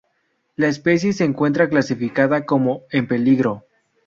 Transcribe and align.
La 0.55 0.67
especie 0.67 1.13
se 1.13 1.25
encuentra 1.25 1.69
clasificada 1.69 2.43
como 2.47 2.81
"en 2.89 3.07
peligro". 3.07 3.65